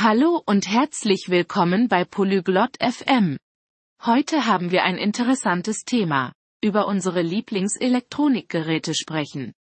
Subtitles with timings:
[0.00, 3.36] Hallo und herzlich willkommen bei Polyglot FM.
[4.04, 6.32] Heute haben wir ein interessantes Thema,
[6.62, 9.54] über unsere Lieblingselektronikgeräte sprechen.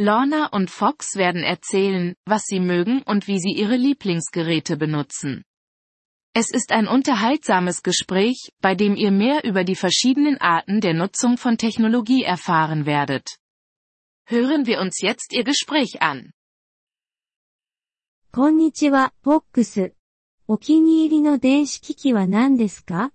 [0.00, 5.42] Lorna und Fox werden erzählen, was sie mögen und wie sie ihre Lieblingsgeräte benutzen.
[6.32, 11.36] Es ist ein unterhaltsames Gespräch, bei dem ihr mehr über die verschiedenen Arten der Nutzung
[11.36, 13.36] von Technologie erfahren werdet.
[14.24, 16.30] Hören wir uns jetzt ihr Gespräch an.
[18.34, 19.94] こんにちは、ボックス。
[20.48, 23.12] お気に入りの電子機器は何ですか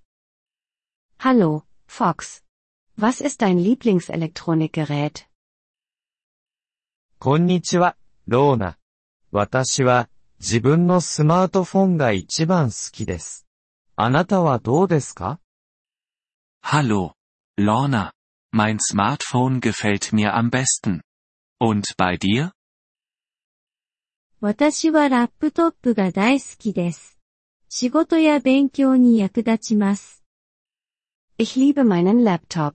[1.19, 2.45] Hallo, Fox.
[2.97, 5.25] Was ist dein Lieblingselektronikgerät?
[7.19, 7.97] こんにちは、
[8.29, 8.77] ローナ。
[9.33, 10.07] 私は、
[10.39, 13.45] 自分のスマートフォンが一番好きです。
[13.97, 15.41] あなたはどうですか
[16.63, 17.11] Hallo,
[17.57, 18.13] Lorna.
[18.53, 21.01] Mein Smartphone gefällt mir am besten.
[21.59, 22.53] Und bei dir?
[24.40, 27.18] 私はラップトップが大好きです。
[27.68, 30.22] 仕事や勉強に役立ちます。
[31.38, 32.74] Ich liebe meinen Laptop.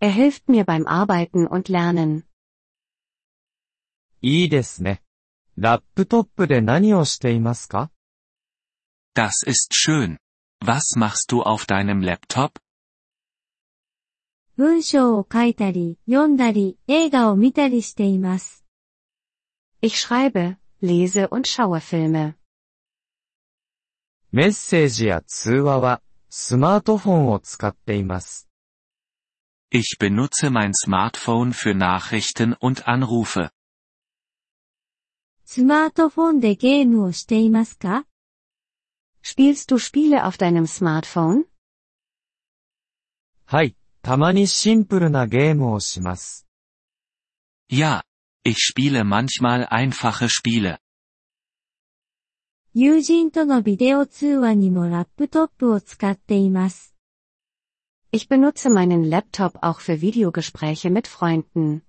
[0.00, 2.24] Er hilft mir beim Arbeiten und Lernen.
[4.20, 5.02] いいですね。
[5.56, 7.90] ラップトップで何をしていますか
[9.14, 10.18] Das ist schön.
[10.62, 12.60] Was machst du auf deinem Laptop?
[14.56, 18.66] 文章を書いたり、読んだり、映画を見たりしています。
[19.80, 22.34] Ich schreibe, lese und schaue Filme.
[24.32, 28.48] メッセージや通話は、スマートフォンを使っています。
[29.70, 33.50] Ich benutze mein Smartphone für Nachrichten und Anrufe.
[35.44, 38.04] スマートフォンでゲームをしていますか
[39.22, 41.44] Spielst du Spiele auf deinem Smartphone?
[43.44, 46.46] はい、たまにシンプルなゲームをします。
[47.68, 48.04] Ja,
[48.44, 50.78] ich spiele manchmal einfache Spiele.
[52.72, 56.94] 友人とのビデオ通話にもラップトップを使っています。
[58.12, 61.82] Ich benutze meinen Laptop auch für Videogespräche mit Freunden.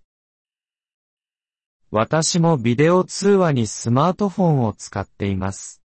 [1.92, 5.82] 私もビデオ通話にスマートフォンを使っています。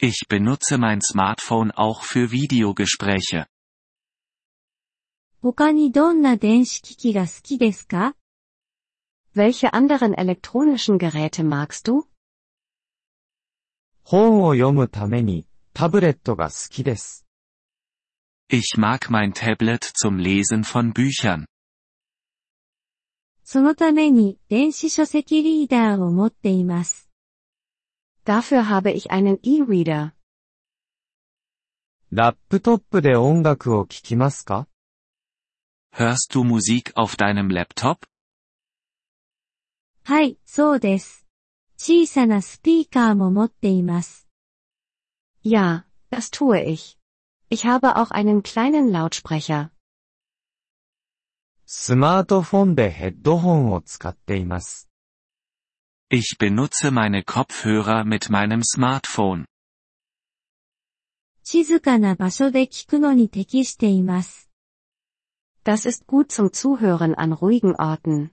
[0.00, 3.46] Ich benutze mein Smartphone auch für Videogespräche.
[5.40, 8.14] 他にどんな電子機器が好きですか
[9.36, 12.04] Welche anderen elektronischen Geräte magst du?
[14.04, 17.24] 本を読むために、タブレットが好きです。
[18.50, 21.46] Ich mag mein Tablet zum Lesen von Büchern.
[23.44, 27.08] そのために電子書籍リーダーを持っています。
[28.24, 30.12] Dafür habe ich einen E-Reader.
[32.10, 34.68] ラップトップで音楽を聴きますか
[35.94, 38.06] Hörst du Musik auf deinem Laptop?
[40.06, 41.26] はい、そうです。
[41.78, 44.28] 小さなスピーカーも持っています。
[45.44, 46.98] Ja, das tue ich.
[47.50, 49.70] Ich habe auch einen kleinen Lautsprecher.
[51.66, 54.88] スマートフォンでヘッドホンを使っています。
[56.10, 59.46] Ich benutze meine Kopfhörer mit meinem Smartphone.
[61.42, 64.50] 静かな場所で聞くのに適しています。
[65.64, 68.30] Das ist gut zum Zuhören an ruhigen Orten.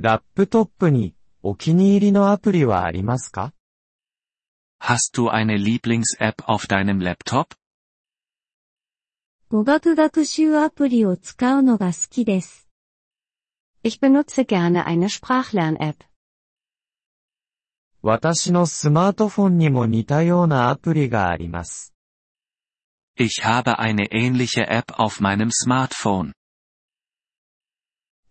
[0.00, 3.52] ラップトップにお気に入りのアプリはありますか
[4.80, 7.56] Hast du eine Lieblings-App auf deinem Laptop?
[9.48, 12.68] 語学学習アプリを使うのが好きです。
[13.82, 16.04] Ich benutze gerne eine Sprachlern-App.
[18.00, 21.92] 私のスマートフォンにも似たようなアプリがあります。
[23.16, 26.37] Ich habe eine ähnliche App auf meinem Smartphone.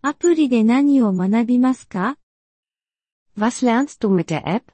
[0.02, 2.18] アプリで何を学びますか
[3.36, 4.74] Was lernst du mit der App?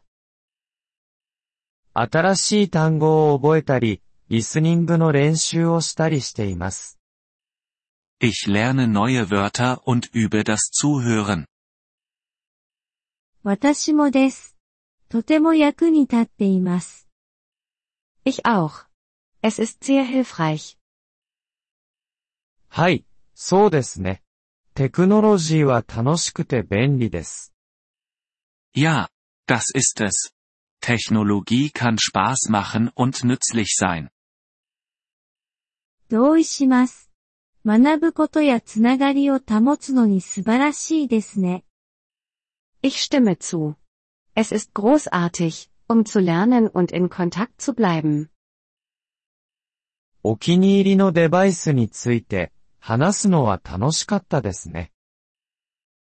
[1.93, 6.99] 新しい単語を覚えたり、リスニングの練習をしたりしています。
[8.19, 11.45] Ich lerne neue Wörter und übe das Zuhören.
[13.43, 14.57] 私もです。
[15.09, 17.07] とても役に立っています。
[18.25, 18.87] Ich auch.
[19.41, 20.77] Es ist sehr hilfreich.
[22.69, 23.05] はい、
[23.35, 24.22] そうですね。
[24.74, 27.52] テクノロジーは楽しくて便利です。
[28.74, 29.08] Ja,
[29.46, 30.32] das ist es.
[30.80, 34.10] Technologie kann Spaß machen und nützlich sein.
[36.08, 37.10] 同意します。
[37.66, 41.64] 学ぶことやつながりを保つのに素晴らしいですね。
[42.82, 43.74] Ich stimme zu.
[44.34, 48.30] Es ist großartig, um zu lernen und in Kontakt zu bleiben.
[50.22, 52.52] お気に入りのデバイスについて
[52.82, 54.92] 話すのは楽しかったですね。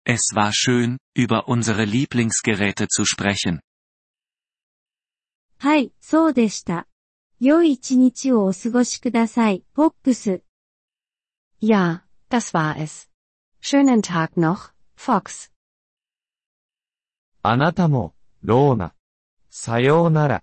[0.07, 3.61] Es war schön, über unsere Lieblingsgeräte zu sprechen.
[5.59, 6.87] はい、そうでした。
[7.39, 10.43] 良い一日をお過ごしください、ポックス。
[11.61, 13.11] Ja, das war es.
[13.63, 15.51] Schönen Tag noch, Fox.
[17.43, 18.95] あなたも、ローナ。
[19.51, 20.43] さようなら。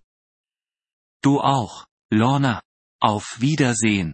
[1.24, 2.62] Du auch, Lorna.
[3.00, 4.13] Auf Wiedersehen.